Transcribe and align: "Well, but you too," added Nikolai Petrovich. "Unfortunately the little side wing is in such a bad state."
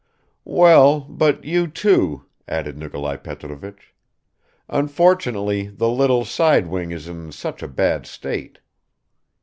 "Well, 0.49 1.01
but 1.01 1.43
you 1.43 1.67
too," 1.67 2.25
added 2.47 2.75
Nikolai 2.75 3.17
Petrovich. 3.17 3.93
"Unfortunately 4.67 5.67
the 5.67 5.89
little 5.89 6.25
side 6.25 6.65
wing 6.65 6.89
is 6.89 7.07
in 7.07 7.31
such 7.31 7.61
a 7.61 7.67
bad 7.67 8.07
state." 8.07 8.57